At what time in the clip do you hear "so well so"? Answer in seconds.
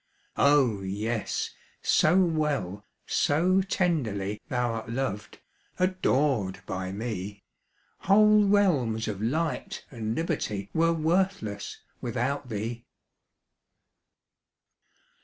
1.83-3.61